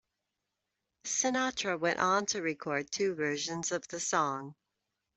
[1.03, 4.55] Sinatra went on to record two versions of the song.